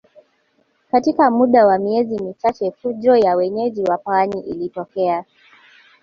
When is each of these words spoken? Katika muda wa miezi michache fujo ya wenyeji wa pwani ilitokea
Katika 0.91 1.31
muda 1.31 1.65
wa 1.65 1.77
miezi 1.77 2.19
michache 2.23 2.71
fujo 2.71 3.15
ya 3.15 3.35
wenyeji 3.35 3.83
wa 3.83 3.97
pwani 3.97 4.39
ilitokea 4.39 5.25